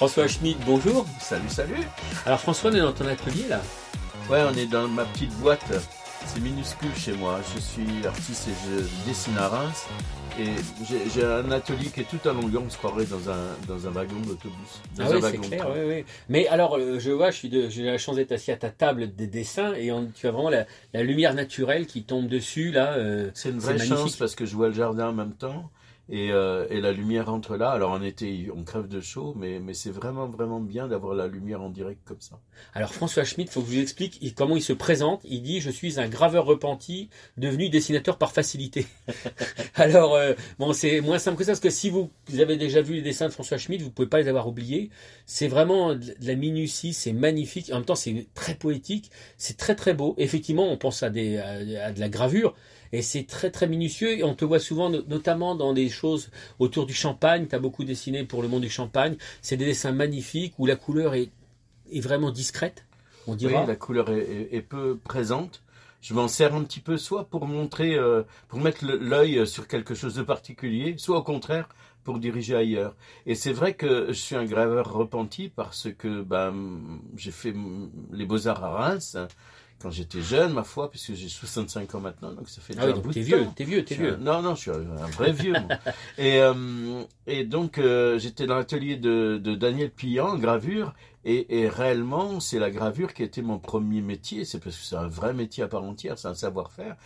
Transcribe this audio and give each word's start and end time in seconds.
François 0.00 0.26
Schmitt, 0.28 0.56
bonjour. 0.64 1.04
Salut, 1.20 1.48
salut. 1.48 1.74
Alors 2.24 2.40
François, 2.40 2.70
on 2.70 2.74
est 2.74 2.80
dans 2.80 2.92
ton 2.92 3.06
atelier 3.06 3.46
là. 3.48 3.60
Ouais, 4.30 4.40
on 4.50 4.54
est 4.56 4.64
dans 4.66 4.88
ma 4.88 5.04
petite 5.04 5.32
boîte. 5.40 5.60
C'est 6.26 6.40
minuscule 6.40 6.94
chez 6.96 7.12
moi. 7.12 7.38
Je 7.54 7.60
suis 7.60 8.06
artiste 8.06 8.48
et 8.48 8.52
je 8.66 9.08
dessine 9.08 9.36
à 9.36 9.48
Reims. 9.48 9.86
Et 10.38 10.46
j'ai 11.12 11.22
un 11.24 11.50
atelier 11.52 11.90
qui 11.90 12.00
est 12.00 12.04
tout 12.08 12.26
à 12.26 12.32
longueur, 12.32 12.62
on 12.64 12.70
se 12.70 12.78
croirait 12.78 13.04
dans 13.04 13.28
un, 13.28 13.36
dans 13.68 13.86
un 13.86 13.90
wagon 13.90 14.14
d'autobus. 14.26 14.80
Ah 14.98 15.04
oui, 15.10 15.18
c'est 15.22 15.38
clair, 15.38 15.66
oui, 15.74 15.80
oui. 15.86 16.04
Mais 16.30 16.46
alors, 16.48 16.78
euh, 16.78 16.98
je 16.98 17.10
vois, 17.10 17.30
je 17.30 17.36
suis 17.36 17.48
de- 17.50 17.68
j'ai 17.68 17.82
la 17.82 17.98
chance 17.98 18.16
d'être 18.16 18.32
assis 18.32 18.50
à 18.52 18.56
ta 18.56 18.70
table 18.70 19.14
des 19.14 19.26
dessins 19.26 19.74
et 19.74 19.92
on- 19.92 20.06
tu 20.14 20.26
as 20.28 20.30
vraiment 20.30 20.48
la, 20.48 20.64
la 20.94 21.02
lumière 21.02 21.34
naturelle 21.34 21.84
qui 21.86 22.04
tombe 22.04 22.26
dessus 22.28 22.70
là. 22.70 22.92
euh, 22.94 23.30
C'est 23.34 23.50
une 23.50 23.58
vraie 23.58 23.76
chance 23.86 24.16
parce 24.16 24.34
que 24.34 24.46
je 24.46 24.54
vois 24.56 24.68
le 24.68 24.74
jardin 24.74 25.08
en 25.08 25.12
même 25.12 25.32
temps. 25.34 25.68
Et, 26.12 26.32
euh, 26.32 26.66
et 26.70 26.80
la 26.80 26.90
lumière 26.90 27.32
entre 27.32 27.56
là. 27.56 27.70
Alors 27.70 27.92
en 27.92 28.02
été, 28.02 28.50
on 28.54 28.64
crève 28.64 28.88
de 28.88 29.00
chaud, 29.00 29.32
mais, 29.38 29.60
c'est 29.74 29.92
vraiment, 29.92 30.26
vraiment 30.26 30.58
bien 30.58 30.88
d'avoir 30.88 31.14
la 31.14 31.28
lumière 31.28 31.62
en 31.62 31.70
direct 31.70 32.00
comme 32.04 32.20
ça. 32.20 32.40
Alors 32.74 32.92
François 32.92 33.22
Schmitt, 33.22 33.48
faut 33.48 33.60
que 33.60 33.68
je 33.68 33.76
vous 33.76 33.80
explique 33.80 34.18
il- 34.20 34.34
comment 34.34 34.56
il 34.56 34.62
se 34.62 34.72
présente. 34.72 35.20
Il 35.24 35.42
dit 35.42 35.60
je 35.60 35.70
suis 35.70 36.00
un 36.00 36.08
graveur 36.08 36.46
repenti, 36.46 37.10
devenu 37.36 37.68
dessinateur 37.68 38.18
par 38.18 38.32
facilité. 38.32 38.88
Alors 39.76 40.16
euh, 40.16 40.34
bon, 40.58 40.72
c'est 40.72 41.00
moins 41.00 41.20
simple 41.20 41.38
que 41.38 41.44
ça 41.44 41.52
parce 41.52 41.60
que 41.60 41.70
si 41.70 41.90
vous, 41.90 42.10
avez 42.38 42.56
déjà 42.56 42.82
vu 42.82 42.94
les 42.94 43.02
dessins 43.02 43.26
de 43.26 43.32
François 43.32 43.58
Schmitt, 43.58 43.80
vous 43.80 43.90
pouvez 43.90 44.08
pas 44.08 44.18
les 44.18 44.26
avoir 44.26 44.48
oubliés. 44.48 44.90
C'est 45.26 45.46
vraiment 45.48 45.94
de 45.94 46.14
la 46.22 46.34
minutie, 46.34 46.92
c'est 46.92 47.12
magnifique. 47.12 47.70
En 47.70 47.76
même 47.76 47.84
temps, 47.84 47.94
c'est 47.94 48.26
très 48.34 48.56
poétique, 48.56 49.12
c'est 49.38 49.56
très 49.56 49.76
très 49.76 49.94
beau. 49.94 50.16
Effectivement, 50.18 50.72
on 50.72 50.76
pense 50.76 51.04
à 51.04 51.10
de 51.10 52.00
la 52.00 52.08
gravure. 52.08 52.54
Et 52.92 53.02
c'est 53.02 53.24
très 53.24 53.50
très 53.50 53.68
minutieux 53.68 54.18
et 54.18 54.24
on 54.24 54.34
te 54.34 54.44
voit 54.44 54.58
souvent 54.60 54.90
no- 54.90 55.02
notamment 55.08 55.54
dans 55.54 55.72
des 55.72 55.88
choses 55.88 56.30
autour 56.58 56.86
du 56.86 56.94
champagne, 56.94 57.46
tu 57.48 57.54
as 57.54 57.58
beaucoup 57.60 57.84
dessiné 57.84 58.24
pour 58.24 58.42
le 58.42 58.48
monde 58.48 58.62
du 58.62 58.70
champagne, 58.70 59.16
c'est 59.42 59.56
des 59.56 59.66
dessins 59.66 59.92
magnifiques 59.92 60.54
où 60.58 60.66
la 60.66 60.76
couleur 60.76 61.14
est, 61.14 61.30
est 61.92 62.00
vraiment 62.00 62.30
discrète, 62.32 62.84
on 63.26 63.34
Oui, 63.42 63.62
dira. 63.62 63.64
la 63.64 63.76
couleur 63.76 64.10
est, 64.10 64.60
peu 64.68 64.98
présente. 64.98 65.62
Je 66.02 66.14
m'en 66.14 66.28
sers 66.28 66.54
un 66.54 66.62
petit 66.64 66.80
peu 66.80 66.96
soit 66.98 67.24
pour 67.28 67.46
montrer, 67.46 67.94
euh, 67.94 68.22
pour 68.48 68.60
mettre 68.60 68.84
l'œil 68.84 69.46
sur 69.46 69.66
quelque 69.68 69.94
chose 69.94 70.14
de 70.14 70.22
particulier, 70.22 70.94
soit 70.98 71.18
au 71.18 71.22
contraire 71.22 71.68
pour 72.04 72.18
diriger 72.18 72.54
ailleurs. 72.56 72.96
Et 73.26 73.34
c'est 73.34 73.52
vrai 73.52 73.74
que 73.74 74.06
je 74.08 74.12
suis 74.12 74.36
un 74.36 74.44
graveur 74.46 74.92
repenti 74.92 75.48
parce 75.48 75.88
que 75.98 76.22
ben, 76.22 77.00
j'ai 77.16 77.30
fait 77.30 77.54
les 78.12 78.24
beaux-arts 78.26 78.64
à 78.64 78.70
Reims 78.70 79.14
hein, 79.16 79.28
quand 79.80 79.90
j'étais 79.90 80.20
jeune, 80.20 80.52
ma 80.52 80.62
foi, 80.64 80.90
puisque 80.90 81.14
j'ai 81.14 81.28
65 81.28 81.94
ans 81.94 82.00
maintenant, 82.00 82.32
donc 82.32 82.48
ça 82.48 82.60
fait 82.60 82.74
Ah 82.76 82.82
déjà 82.82 82.96
oui, 82.96 83.02
donc 83.02 83.12
t'es 83.12 83.20
vieux, 83.22 83.46
t'es 83.56 83.64
vieux, 83.64 83.84
t'es 83.84 83.94
vieux. 83.94 84.14
un- 84.14 84.18
Non, 84.18 84.42
non, 84.42 84.54
je 84.54 84.60
suis 84.60 84.70
un 84.70 84.74
un 84.74 85.06
vrai 85.06 85.32
vieux. 85.32 85.52
moi. 85.52 85.62
et, 86.18 86.40
euh, 86.40 87.02
et 87.30 87.44
donc, 87.44 87.78
euh, 87.78 88.18
j'étais 88.18 88.46
dans 88.46 88.56
l'atelier 88.56 88.96
de, 88.96 89.40
de 89.42 89.54
Daniel 89.54 89.90
Pillan, 89.90 90.36
gravure, 90.36 90.92
et, 91.24 91.68
réellement, 91.68 92.40
c'est 92.40 92.58
la 92.58 92.70
gravure 92.70 93.12
qui 93.12 93.22
était 93.22 93.42
mon 93.42 93.58
premier 93.58 94.00
métier. 94.00 94.46
C'est 94.46 94.58
parce 94.58 94.76
que 94.76 94.82
c'est 94.82 94.96
un 94.96 95.06
vrai 95.06 95.34
métier 95.34 95.62
à 95.62 95.68
part 95.68 95.84
entière, 95.84 96.18
c'est 96.18 96.28
un 96.28 96.34
savoir-faire. 96.34 96.96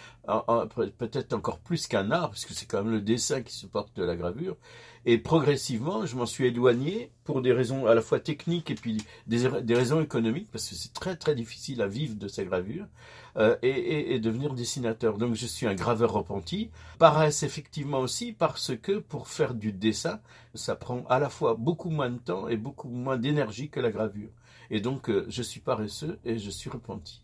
Peut-être 0.99 1.33
encore 1.33 1.59
plus 1.59 1.89
qu'un 1.89 2.13
art, 2.13 2.31
parce 2.31 2.45
que 2.45 2.55
c'est 2.55 2.67
quand 2.67 2.85
même 2.85 2.93
le 2.93 3.01
dessin 3.01 3.43
qui 3.43 3.53
supporte 3.53 3.99
la 3.99 4.15
gravure. 4.15 4.57
Et 5.05 5.19
progressivement, 5.19 6.07
je 6.07 6.17
m'en 6.17 6.27
suis 6.27 6.47
éloigné 6.47 7.11
pour 7.25 7.43
des 7.43 7.53
raisons 7.53 7.87
à 7.87 7.95
la 7.95 8.01
fois 8.01 8.21
techniques 8.21 8.71
et 8.71 8.75
puis 8.75 9.05
des, 9.27 9.75
raisons 9.75 10.01
économiques, 10.01 10.49
parce 10.51 10.69
que 10.69 10.77
c'est 10.77 10.95
très 10.95 11.17
très 11.17 11.35
difficile 11.35 11.83
à 11.83 11.89
vivre 11.89 12.15
de 12.15 12.29
ces 12.29 12.45
gravures, 12.45 12.87
euh, 13.37 13.57
et, 13.63 14.19
devenir 14.21 14.55
dessinateur. 14.55 15.19
Donc 15.19 15.35
je 15.35 15.47
suis 15.47 15.67
un 15.67 15.75
graveur 15.75 16.13
repenti. 16.13 16.71
Paresse 16.99 17.43
effectivement 17.43 17.99
aussi 17.99 18.33
parce 18.33 18.77
que 18.77 18.93
pour 18.93 19.27
faire 19.27 19.55
du 19.55 19.73
dessin, 19.73 20.14
ça 20.55 20.77
prend 20.77 21.05
à 21.09 21.19
la 21.19 21.29
fois 21.29 21.55
beaucoup 21.59 21.91
moins 21.91 22.11
de 22.11 22.19
temps 22.19 22.49
et 22.49 22.57
beaucoup 22.57 22.89
moins 22.89 23.17
d'énergie 23.17 23.69
que 23.69 23.81
la 23.81 23.91
gravure. 23.91 24.31
Et 24.71 24.81
donc 24.81 25.11
euh, 25.11 25.25
je 25.29 25.43
suis 25.43 25.61
paresseux 25.61 26.19
et 26.25 26.39
je 26.39 26.51
suis 26.51 26.71
repenti. 26.71 27.21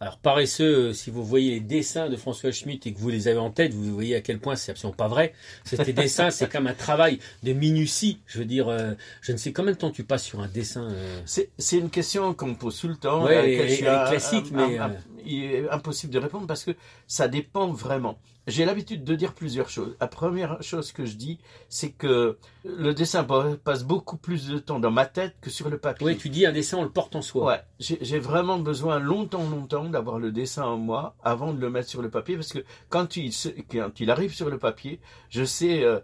Alors 0.00 0.16
paresseux, 0.16 0.88
euh, 0.88 0.92
si 0.94 1.10
vous 1.10 1.22
voyez 1.22 1.50
les 1.50 1.60
dessins 1.60 2.08
de 2.08 2.16
François 2.16 2.50
Schmitt 2.52 2.86
et 2.86 2.94
que 2.94 2.98
vous 2.98 3.10
les 3.10 3.28
avez 3.28 3.38
en 3.38 3.50
tête, 3.50 3.74
vous 3.74 3.92
voyez 3.92 4.16
à 4.16 4.22
quel 4.22 4.38
point 4.38 4.56
c'est 4.56 4.70
absolument 4.72 4.96
pas 4.96 5.08
vrai. 5.08 5.34
Ces 5.64 5.76
dessins, 5.92 6.30
c'est 6.30 6.48
comme 6.50 6.66
un 6.66 6.72
travail 6.72 7.18
de 7.42 7.52
minutie. 7.52 8.18
Je 8.26 8.38
veux 8.38 8.46
dire, 8.46 8.68
euh, 8.68 8.94
je 9.20 9.32
ne 9.32 9.36
sais 9.36 9.52
combien 9.52 9.72
de 9.72 9.76
temps 9.76 9.90
tu 9.90 10.04
passes 10.04 10.24
sur 10.24 10.40
un 10.40 10.48
dessin. 10.48 10.88
euh, 10.90 11.20
C'est 11.26 11.76
une 11.76 11.90
question 11.90 12.32
qu'on 12.32 12.46
me 12.46 12.54
pose 12.54 12.80
tout 12.80 12.88
le 12.88 12.96
temps. 12.96 13.22
Ouais, 13.24 13.86
un- 13.86 14.08
classique, 14.08 14.46
un- 14.54 14.56
mais, 14.68 14.78
un- 14.78 14.96
il 15.28 15.44
est 15.44 15.70
impossible 15.70 16.12
de 16.12 16.18
répondre 16.18 16.46
parce 16.46 16.64
que 16.64 16.72
ça 17.06 17.28
dépend 17.28 17.68
vraiment. 17.72 18.18
J'ai 18.46 18.64
l'habitude 18.64 19.04
de 19.04 19.14
dire 19.14 19.34
plusieurs 19.34 19.68
choses. 19.68 19.94
La 20.00 20.06
première 20.06 20.62
chose 20.62 20.90
que 20.92 21.04
je 21.04 21.16
dis, 21.16 21.38
c'est 21.68 21.90
que 21.90 22.38
le 22.64 22.94
dessin 22.94 23.22
pa- 23.24 23.56
passe 23.62 23.84
beaucoup 23.84 24.16
plus 24.16 24.48
de 24.48 24.58
temps 24.58 24.80
dans 24.80 24.90
ma 24.90 25.04
tête 25.04 25.36
que 25.42 25.50
sur 25.50 25.68
le 25.68 25.76
papier. 25.78 26.06
Oui, 26.06 26.16
tu 26.16 26.30
dis 26.30 26.46
un 26.46 26.52
dessin, 26.52 26.78
on 26.78 26.82
le 26.82 26.90
porte 26.90 27.14
en 27.14 27.20
soi. 27.22 27.46
Ouais, 27.46 27.60
j'ai 27.78 28.18
vraiment 28.18 28.58
besoin 28.58 28.98
longtemps, 29.00 29.48
longtemps 29.48 29.84
d'avoir 29.90 30.18
le 30.18 30.32
dessin 30.32 30.64
en 30.64 30.78
moi 30.78 31.14
avant 31.22 31.52
de 31.52 31.60
le 31.60 31.68
mettre 31.68 31.88
sur 31.90 32.00
le 32.00 32.08
papier 32.08 32.36
parce 32.36 32.52
que 32.54 32.60
quand 32.88 33.16
il, 33.16 33.32
se- 33.34 33.48
quand 33.70 34.00
il 34.00 34.10
arrive 34.10 34.34
sur 34.34 34.48
le 34.48 34.56
papier, 34.58 34.98
je 35.28 35.44
sais, 35.44 35.84
euh, 35.84 36.00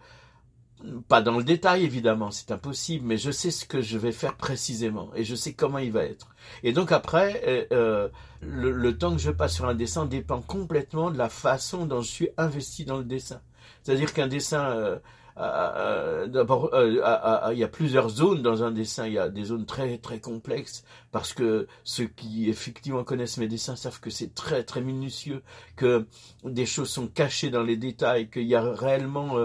pas 1.09 1.23
dans 1.23 1.37
le 1.39 1.45
détail 1.45 1.85
évidemment, 1.85 2.31
c'est 2.31 2.51
impossible, 2.51 3.07
mais 3.07 3.17
je 3.17 3.31
sais 3.31 3.51
ce 3.51 3.65
que 3.65 3.81
je 3.81 3.99
vais 3.99 4.13
faire 4.13 4.37
précisément 4.37 5.11
et 5.15 5.25
je 5.25 5.35
sais 5.35 5.53
comment 5.53 5.79
il 5.79 5.93
va 5.93 6.05
être. 6.05 6.29
Et 6.63 6.73
donc 6.73 6.93
après, 6.93 7.43
euh, 7.47 7.65
euh, 7.73 8.09
le, 8.41 8.71
le 8.71 8.99
temps 8.99 9.13
que 9.13 9.21
je 9.21 9.31
passe 9.31 9.55
sur 9.55 9.67
un 9.67 9.75
dessin 9.75 10.07
dépend 10.07 10.41
complètement 10.43 11.11
de 11.11 11.19
la 11.19 11.29
façon 11.29 11.87
dont 11.87 12.01
je 12.01 12.11
suis 12.11 12.29
investi 12.37 12.85
dans 12.85 12.99
le 12.99 13.05
dessin. 13.05 13.41
C'est-à-dire 13.83 14.13
qu'un 14.13 14.29
dessin, 14.29 14.71
euh, 14.71 14.99
euh, 15.37 16.27
d'abord, 16.27 16.71
euh, 16.75 17.51
il 17.53 17.59
y 17.59 17.65
a 17.65 17.69
plusieurs 17.69 18.09
zones 18.09 18.43
dans 18.43 18.63
un 18.63 18.71
dessin. 18.71 19.07
Il 19.07 19.15
y 19.15 19.19
a 19.19 19.29
des 19.29 19.45
zones 19.45 19.67
très 19.67 19.99
très 19.99 20.21
complexes 20.21 20.85
parce 21.13 21.33
que 21.33 21.67
ceux 21.83 22.07
qui 22.07 22.49
effectivement 22.49 23.05
connaissent 23.05 23.39
mes 23.39 23.49
dessins 23.49 23.77
savent 23.77 24.01
que 24.01 24.11
c'est 24.11 24.35
très 24.35 24.65
très 24.65 24.81
minutieux, 24.81 25.43
que 25.77 26.07
des 26.45 26.67
choses 26.67 26.91
sont 26.91 27.09
cachées 27.09 27.51
dans 27.51 27.63
les 27.63 27.77
détails, 27.77 28.31
qu'il 28.31 28.45
y 28.47 28.55
a 28.55 28.63
réellement 28.63 29.37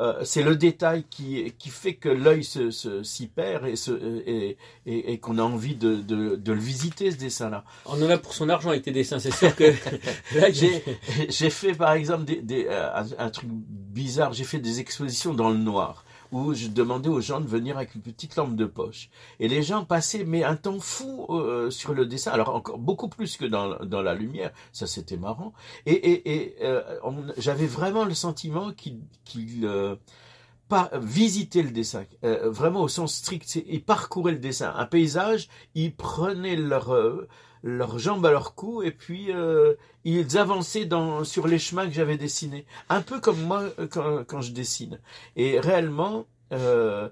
euh, 0.00 0.24
c'est 0.24 0.42
le 0.42 0.56
détail 0.56 1.04
qui, 1.10 1.52
qui 1.58 1.68
fait 1.68 1.94
que 1.94 2.08
l'œil 2.08 2.44
se, 2.44 2.70
se, 2.70 3.02
s'y 3.02 3.26
perd 3.26 3.66
et, 3.66 3.76
se, 3.76 3.90
et, 4.26 4.56
et, 4.86 5.12
et 5.12 5.18
qu'on 5.18 5.38
a 5.38 5.42
envie 5.42 5.74
de, 5.74 5.96
de, 5.96 6.36
de 6.36 6.52
le 6.52 6.60
visiter, 6.60 7.10
ce 7.10 7.16
dessin-là. 7.16 7.64
On 7.86 8.02
en 8.02 8.10
a 8.10 8.18
pour 8.18 8.32
son 8.32 8.48
argent 8.48 8.70
avec 8.70 8.82
tes 8.82 8.92
dessins, 8.92 9.18
c'est 9.18 9.34
sûr 9.34 9.54
que 9.54 9.64
là, 10.34 10.50
J'ai, 10.50 10.82
j'ai 11.28 11.50
fait 11.50 11.74
par 11.74 11.92
exemple 11.92 12.24
des, 12.24 12.40
des, 12.42 12.66
euh, 12.68 12.94
un, 12.94 13.06
un 13.18 13.30
truc 13.30 13.48
bizarre, 13.50 14.32
j'ai 14.32 14.44
fait 14.44 14.58
des 14.58 14.80
expositions 14.80 15.34
dans 15.34 15.50
le 15.50 15.58
noir 15.58 16.04
où 16.32 16.54
je 16.54 16.68
demandais 16.68 17.08
aux 17.08 17.20
gens 17.20 17.40
de 17.40 17.46
venir 17.46 17.76
avec 17.76 17.94
une 17.94 18.02
petite 18.02 18.36
lampe 18.36 18.56
de 18.56 18.66
poche. 18.66 19.10
Et 19.38 19.48
les 19.48 19.62
gens 19.62 19.84
passaient 19.84 20.24
mais 20.24 20.44
un 20.44 20.56
temps 20.56 20.80
fou 20.80 21.26
euh, 21.30 21.70
sur 21.70 21.94
le 21.94 22.06
dessin, 22.06 22.32
alors 22.32 22.54
encore 22.54 22.78
beaucoup 22.78 23.08
plus 23.08 23.36
que 23.36 23.44
dans, 23.44 23.76
dans 23.84 24.02
la 24.02 24.14
lumière, 24.14 24.52
ça 24.72 24.86
c'était 24.86 25.16
marrant. 25.16 25.52
Et, 25.86 25.92
et, 25.92 26.34
et 26.34 26.56
euh, 26.62 26.82
j'avais 27.36 27.66
vraiment 27.66 28.04
le 28.04 28.14
sentiment 28.14 28.72
qu'ils 28.72 29.00
qu'ils, 29.24 29.64
euh, 29.64 29.96
visiter 30.94 31.62
le 31.62 31.70
dessin, 31.70 32.04
euh, 32.24 32.50
vraiment 32.50 32.82
au 32.82 32.88
sens 32.88 33.14
strict, 33.14 33.56
ils 33.66 33.82
parcouraient 33.82 34.32
le 34.32 34.38
dessin. 34.38 34.72
Un 34.76 34.86
paysage, 34.86 35.48
ils 35.74 35.94
prenaient 35.94 36.56
leur, 36.56 36.94
leurs 37.62 37.98
jambes 37.98 38.24
à 38.26 38.30
leur 38.30 38.54
cou 38.54 38.82
et 38.82 38.90
puis 38.90 39.32
euh, 39.32 39.74
ils 40.04 40.38
avançaient 40.38 40.86
dans, 40.86 41.24
sur 41.24 41.46
les 41.46 41.58
chemins 41.58 41.86
que 41.86 41.92
j'avais 41.92 42.16
dessinés. 42.16 42.64
Un 42.88 43.02
peu 43.02 43.20
comme 43.20 43.40
moi 43.42 43.64
euh, 43.78 43.86
quand, 43.86 44.24
quand 44.24 44.40
je 44.40 44.52
dessine. 44.52 44.98
Et 45.36 45.60
réellement, 45.60 46.26
euh, 46.52 47.08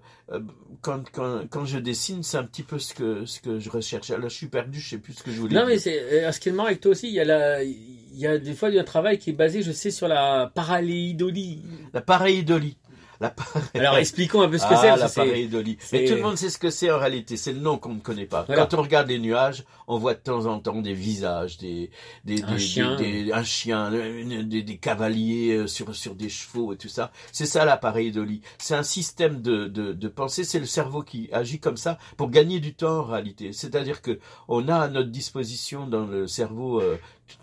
quand, 0.80 1.10
quand, 1.12 1.48
quand 1.48 1.64
je 1.64 1.78
dessine, 1.78 2.22
c'est 2.22 2.38
un 2.38 2.44
petit 2.44 2.62
peu 2.62 2.78
ce 2.78 2.94
que, 2.94 3.24
ce 3.24 3.40
que 3.40 3.58
je 3.58 3.70
recherche. 3.70 4.08
Là, 4.08 4.18
je 4.22 4.34
suis 4.34 4.48
perdu, 4.48 4.80
je 4.80 4.90
sais 4.90 4.98
plus 4.98 5.12
ce 5.12 5.22
que 5.22 5.30
je 5.30 5.40
voulais 5.40 5.54
Non, 5.54 5.66
mais 5.66 5.78
c'est, 5.78 6.00
euh, 6.00 6.32
ce 6.32 6.40
qui 6.40 6.48
est 6.48 6.52
marrant 6.52 6.68
avec 6.68 6.80
toi 6.80 6.92
aussi, 6.92 7.08
il 7.08 7.14
y 7.14 7.20
a 7.20 7.24
la, 7.24 7.62
il 7.62 8.18
y 8.18 8.26
a 8.26 8.38
des 8.38 8.54
fois 8.54 8.68
un 8.68 8.84
travail 8.84 9.18
qui 9.18 9.30
est 9.30 9.34
basé, 9.34 9.62
je 9.62 9.72
sais, 9.72 9.90
sur 9.90 10.08
la 10.08 10.50
paralléidolie. 10.54 11.62
La 11.92 12.00
pareidolie. 12.00 12.76
Alors 13.74 13.96
expliquons 13.96 14.42
un 14.42 14.48
peu 14.48 14.58
ce 14.58 14.64
que 14.66 14.74
Ah, 14.74 14.76
c'est. 14.80 14.94
que 14.94 15.20
l'appareil 15.20 15.48
Dolly. 15.48 15.76
c'est- 15.80 15.98
Mais 16.00 16.04
tout 16.08 16.14
le 16.14 16.22
monde 16.22 16.36
sait 16.36 16.50
ce 16.50 16.58
que 16.58 16.70
c'est 16.70 16.90
en 16.90 16.98
réalité. 16.98 17.36
C'est 17.36 17.52
le 17.52 17.60
nom 17.60 17.78
qu'on 17.78 17.94
ne 17.94 18.00
connaît 18.00 18.26
pas. 18.26 18.44
Voilà. 18.46 18.64
Quand 18.66 18.78
on 18.78 18.82
regarde 18.82 19.08
les 19.08 19.18
nuages, 19.18 19.64
on 19.86 19.98
voit 19.98 20.14
de 20.14 20.20
temps 20.20 20.46
en 20.46 20.60
temps 20.60 20.80
des 20.80 20.92
visages, 20.94 21.58
des, 21.58 21.90
des, 22.24 22.42
Un 22.44 22.52
des- 22.52 22.58
chien. 22.58 22.96
des- 22.96 23.32
un 23.32 23.42
chien, 23.42 23.90
des, 23.90 24.62
des 24.62 24.76
cavaliers 24.76 25.52
euh, 25.56 25.66
sur, 25.66 25.94
sur 25.94 26.14
des 26.14 26.28
chevaux 26.28 26.72
et 26.72 26.76
tout 26.76 26.88
ça. 26.88 27.10
C'est 27.32 27.46
ça 27.46 27.64
l'appareil 27.64 28.12
Dolly. 28.12 28.40
C'est 28.58 28.74
un 28.74 28.82
système 28.82 29.42
de, 29.42 29.66
de, 29.66 29.92
de 29.92 30.08
pensée. 30.08 30.44
C'est 30.44 30.60
le 30.60 30.66
cerveau 30.66 31.02
qui 31.02 31.28
agit 31.32 31.58
comme 31.58 31.76
ça 31.76 31.98
pour 32.16 32.30
gagner 32.30 32.60
du 32.60 32.74
temps 32.74 32.98
en 33.00 33.04
réalité. 33.04 33.52
C'est-à-dire 33.52 34.02
que 34.02 34.18
on 34.48 34.68
a 34.68 34.76
à 34.76 34.88
notre 34.88 35.10
disposition 35.10 35.86
dans 35.86 36.04
le 36.06 36.26
cerveau 36.26 36.80
euh, 36.80 36.96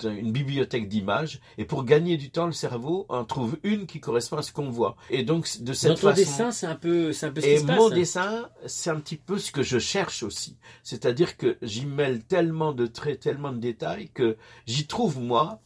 une 0.04 0.32
bibliothèque 0.32 0.88
d'images 0.88 1.40
et 1.58 1.66
pour 1.66 1.84
gagner 1.84 2.18
du 2.18 2.30
temps, 2.32 2.46
le 2.46 2.52
cerveau 2.52 3.06
en 3.10 3.26
trouve 3.26 3.58
une 3.64 3.86
qui 3.88 4.00
correspond 4.00 4.38
à 4.38 4.42
ce 4.42 4.52
qu'on 4.52 4.70
voit. 4.70 4.96
Et 5.10 5.24
donc 5.24 5.48
de 5.62 5.74
cette 5.74 5.90
Dans 5.92 5.96
ton 5.96 6.02
façon. 6.10 6.22
dessin, 6.22 6.52
c'est 6.52 6.68
un 6.68 6.76
peu, 6.76 7.14
c'est 7.14 7.26
un 7.28 7.32
peu 7.32 7.42
ce 7.42 7.60
qui 7.60 7.66
passe. 7.66 7.78
mon 7.78 7.90
dessin, 7.90 8.50
c'est 8.66 8.90
un 8.90 9.00
petit 9.00 9.18
peu 9.18 9.38
ce 9.38 9.52
que 9.52 9.64
je 9.64 9.80
cherche 9.80 10.24
aussi. 10.24 10.58
C'est-à-dire 10.84 11.38
que 11.38 11.58
j'y 11.62 11.86
mêle 11.86 12.24
tellement 12.24 12.74
de 12.74 12.86
traits, 12.88 13.20
tellement 13.22 13.52
de 13.52 13.60
détails 13.60 14.10
que 14.14 14.38
j'y 14.66 14.88
trouve 14.88 15.20
moi 15.20 15.62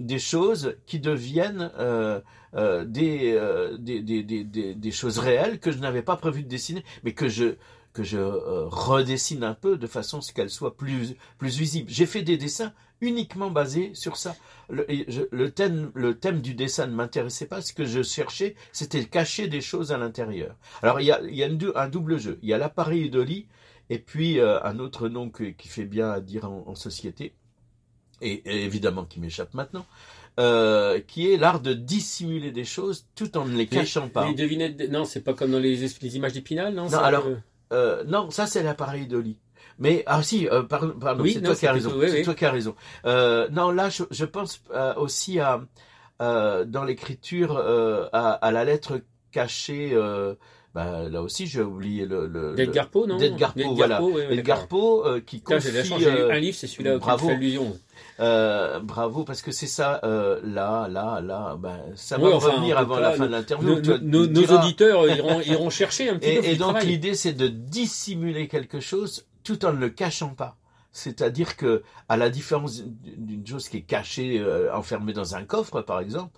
des 0.00 0.18
choses 0.18 0.76
qui 0.86 0.98
deviennent 0.98 1.70
euh, 1.78 2.20
euh, 2.54 2.84
des, 2.84 3.32
euh, 3.34 3.76
des, 3.78 4.00
des, 4.00 4.22
des, 4.22 4.44
des, 4.44 4.74
des 4.74 4.90
choses 4.90 5.18
réelles 5.18 5.60
que 5.60 5.70
je 5.70 5.78
n'avais 5.78 6.02
pas 6.02 6.16
prévu 6.16 6.42
de 6.42 6.48
dessiner, 6.48 6.84
mais 7.04 7.12
que 7.12 7.28
je 7.28 7.54
que 7.94 8.02
je 8.02 8.18
euh, 8.18 8.66
redessine 8.66 9.42
un 9.44 9.54
peu 9.54 9.78
de 9.78 9.86
façon 9.86 10.18
à 10.18 10.20
ce 10.20 10.32
qu'elles 10.34 10.50
soient 10.50 10.76
plus 10.76 11.14
plus 11.38 11.56
visibles. 11.58 11.88
J'ai 11.90 12.06
fait 12.06 12.22
des 12.22 12.36
dessins 12.36 12.72
uniquement 13.00 13.50
basés 13.50 13.92
sur 13.94 14.16
ça. 14.16 14.36
Le, 14.68 14.90
et 14.92 15.04
je- 15.08 15.22
le 15.30 15.50
thème 15.50 15.90
le 15.94 16.18
thème 16.18 16.40
du 16.42 16.54
dessin 16.54 16.86
ne 16.86 16.94
m'intéressait 16.94 17.46
pas. 17.46 17.62
Ce 17.62 17.72
que 17.72 17.84
je 17.86 18.02
cherchais, 18.02 18.56
c'était 18.72 19.00
de 19.00 19.06
cacher 19.06 19.46
des 19.48 19.60
choses 19.60 19.92
à 19.92 19.96
l'intérieur. 19.98 20.56
Alors 20.82 21.00
il 21.00 21.06
y 21.06 21.12
a, 21.12 21.22
il 21.22 21.34
y 21.34 21.42
a 21.42 21.46
une 21.46 21.72
un 21.74 21.88
double 21.88 22.18
jeu. 22.18 22.38
Il 22.42 22.48
y 22.48 22.52
a 22.52 22.58
l'appareil 22.58 23.08
Dolly 23.10 23.46
et 23.90 23.98
puis 23.98 24.40
euh, 24.40 24.60
un 24.64 24.78
autre 24.80 25.08
nom 25.08 25.30
que- 25.30 25.44
qui 25.44 25.68
fait 25.68 25.84
bien 25.84 26.10
à 26.10 26.20
dire 26.20 26.44
en, 26.50 26.64
en 26.66 26.74
société 26.74 27.34
et, 28.20 28.42
et 28.46 28.64
évidemment 28.64 29.04
qui 29.04 29.20
m'échappe 29.20 29.54
maintenant, 29.54 29.86
euh, 30.40 30.98
qui 31.00 31.30
est 31.30 31.36
l'art 31.36 31.60
de 31.60 31.74
dissimuler 31.74 32.50
des 32.50 32.64
choses 32.64 33.06
tout 33.14 33.36
en 33.36 33.44
ne 33.44 33.54
les 33.56 33.66
cachant 33.66 34.08
pas. 34.08 34.26
Les 34.28 34.34
devinettes, 34.34 34.76
de- 34.76 34.86
non, 34.88 35.04
c'est 35.04 35.20
pas 35.20 35.34
comme 35.34 35.52
dans 35.52 35.58
les, 35.60 35.76
les 35.76 36.16
images 36.16 36.32
d'Épinal, 36.32 36.74
non 36.74 36.88
alors, 37.04 37.24
Euh, 37.72 38.04
non, 38.04 38.30
ça 38.30 38.46
c'est 38.46 38.62
l'appareil 38.62 39.06
Dolly. 39.06 39.38
Mais 39.78 40.04
ah 40.06 40.22
si, 40.22 40.48
euh, 40.48 40.62
pardon, 40.62 40.94
pardon, 41.00 41.24
Oui, 41.24 41.32
c'est 41.34 41.42
toi 41.42 41.54
qui 41.56 41.66
as 41.66 41.72
raison. 41.72 41.92
c'est 42.00 42.22
toi 42.22 42.34
qui 42.34 42.44
as 42.44 42.50
raison. 42.52 42.74
Non, 43.04 43.70
là 43.70 43.88
je, 43.88 44.04
je 44.10 44.24
pense 44.24 44.62
euh, 44.72 44.94
aussi 44.96 45.40
à 45.40 45.60
euh, 46.22 46.64
dans 46.64 46.84
l'écriture 46.84 47.56
euh, 47.56 48.08
à, 48.12 48.32
à 48.32 48.50
la 48.52 48.64
lettre 48.64 49.00
cachée. 49.32 49.92
Euh, 50.76 51.02
bah, 51.04 51.08
là 51.08 51.22
aussi, 51.22 51.46
j'ai 51.46 51.62
oublié 51.62 52.04
le. 52.04 52.26
le 52.26 52.54
d'Edgar 52.54 52.88
Poe, 52.88 53.06
non 53.06 53.16
d'Edgar 53.16 53.54
Poe, 53.54 53.74
voilà. 53.74 54.02
Oui, 54.02 54.12
oui, 54.28 54.38
Edgar. 54.38 54.66
Poe 54.66 55.04
euh, 55.06 55.20
qui 55.20 55.40
de 55.40 55.50
la 55.50 55.60
confie. 55.60 55.88
chance, 55.88 56.02
euh, 56.04 56.30
un 56.30 56.38
livre, 56.40 56.56
c'est 56.56 56.66
celui-là 56.66 56.98
bravo. 56.98 57.28
allusion. 57.30 57.78
euh, 58.20 58.80
bravo, 58.80 59.22
parce 59.24 59.40
que 59.42 59.52
c'est 59.52 59.68
ça, 59.68 60.00
euh, 60.02 60.40
là, 60.44 60.88
là, 60.88 61.20
là, 61.20 61.56
ben, 61.58 61.78
ça 61.94 62.16
Oui, 62.18 62.28
va 62.30 62.36
enfin, 62.36 62.50
revenir 62.50 62.76
avant 62.78 62.96
cas, 62.96 63.00
la 63.00 63.12
fin 63.12 63.26
de 63.26 63.30
l'interview. 63.32 63.80
Nos, 63.80 63.98
nos- 63.98 64.26
nos 64.26 64.46
auditeurs 64.58 65.08
iront, 65.08 65.40
iront 65.46 65.70
chercher 65.70 66.08
un 66.10 66.18
petit 66.18 66.40
peu. 66.40 66.44
Et, 66.44 66.56
donc 66.56 66.82
l'idée 66.82 67.14
c'est 67.14 67.32
de 67.32 67.46
dissimuler 67.48 68.48
quelque 68.48 68.80
chose 68.80 69.26
tout 69.44 69.64
en 69.64 69.72
ne 69.72 69.78
le 69.78 69.90
cachant 69.90 70.30
pas. 70.34 70.56
C'est-à-dire 70.90 71.56
que, 71.56 71.82
à 72.08 72.16
la 72.16 72.30
différence 72.30 72.82
d'une 72.84 73.46
chose 73.46 73.68
qui 73.68 73.78
est 73.78 73.82
cachée, 73.82 74.38
euh, 74.38 74.72
enfermée 74.74 75.12
dans 75.12 75.34
un 75.34 75.44
coffre, 75.44 75.80
par 75.82 75.98
exemple, 76.00 76.30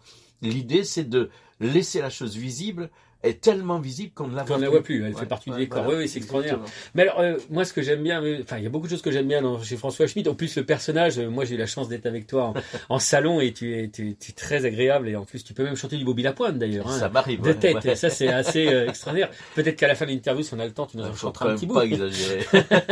l'idée 0.43 0.83
c'est 0.85 1.05
de 1.05 1.31
laisser 1.61 2.00
la 2.00 2.11
chose 2.11 2.37
visible, 2.37 2.91
est 3.28 3.40
tellement 3.40 3.78
visible 3.78 4.12
qu'on 4.14 4.28
ne 4.28 4.37
la 4.37 4.44
voit 4.44 4.56
On 4.56 4.58
ne 4.58 4.64
plus. 4.64 4.64
la 4.64 4.70
voit 4.70 4.82
plus, 4.82 5.05
elle 5.06 5.14
Ouais, 5.14 5.20
fait 5.20 5.26
partie 5.26 5.50
ouais, 5.50 5.56
du 5.56 5.62
décor. 5.64 5.82
voilà, 5.82 5.99
oui, 5.99 6.05
oui, 6.05 6.08
c'est 6.08 6.19
extraordinaire. 6.19 6.58
Mais 6.94 7.02
alors, 7.02 7.20
euh, 7.20 7.37
moi, 7.50 7.64
ce 7.64 7.73
que 7.73 7.82
j'aime 7.82 8.02
bien, 8.02 8.23
euh, 8.23 8.40
enfin, 8.43 8.58
il 8.58 8.64
y 8.64 8.67
a 8.67 8.70
beaucoup 8.70 8.87
de 8.87 8.90
choses 8.93 9.02
que 9.02 9.11
j'aime 9.11 9.28
bien 9.28 9.43
dans, 9.43 9.62
chez 9.62 9.76
François 9.76 10.06
Schmitt. 10.06 10.28
En 10.28 10.34
plus, 10.34 10.56
le 10.56 10.64
personnage, 10.64 11.19
euh, 11.19 11.28
moi, 11.28 11.44
j'ai 11.44 11.55
eu 11.55 11.58
la 11.58 11.67
chance 11.67 11.88
d'être 11.88 12.06
avec 12.06 12.26
toi 12.26 12.44
en, 12.44 12.55
en 12.94 12.99
salon 12.99 13.40
et 13.40 13.52
tu 13.52 13.76
es, 13.78 13.88
tu, 13.88 14.11
es- 14.11 14.14
tu 14.14 14.31
es 14.31 14.34
très 14.34 14.64
agréable. 14.64 15.08
Et 15.08 15.17
en 15.17 15.25
plus, 15.25 15.43
tu 15.44 15.55
peux 15.55 15.64
même 15.64 15.76
chanter 15.76 15.96
du 15.96 16.05
Bobby 16.05 16.23
Lapointe, 16.23 16.58
d'ailleurs. 16.58 16.88
hein. 16.88 16.99
Ça 16.99 17.08
m'arrive. 17.08 17.40
de 17.40 17.49
ouais, 17.49 17.55
tête, 17.55 17.96
ça 17.96 18.11
c'est 18.11 18.28
assez 18.28 18.67
euh, 18.69 18.88
extraordinaire. 18.88 19.31
Peut-être 19.55 19.76
qu'à 19.76 19.88
la 19.88 19.94
fin 19.94 20.06
de 20.06 20.11
l'interview, 20.11 20.43
si 20.43 20.55
on 20.55 20.58
a 20.58 20.67
le 20.67 20.73
temps, 20.73 20.87
tu 20.87 20.96
nous 20.96 21.05
en 21.05 21.14
chanteras 21.14 21.50
un 21.50 21.55
petit 21.55 21.67
bout. 21.67 21.75
pas 21.75 21.84
exagérer. 21.84 22.44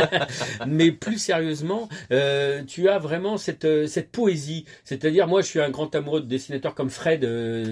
Mais 0.67 0.93
plus 0.93 1.19
sérieusement, 1.19 1.89
tu 2.67 2.89
as 2.89 2.99
vraiment 2.99 3.37
cette, 3.37 3.87
cette 3.89 4.11
poésie. 4.11 4.65
C'est-à-dire, 4.85 5.27
moi, 5.27 5.41
je 5.43 5.47
suis 5.47 5.61
un 5.61 5.71
grand 5.71 5.95
amoureux 5.95 6.21
de 6.21 6.27
dessinateurs 6.27 6.75
comme 6.75 6.91
Fred 6.91 7.25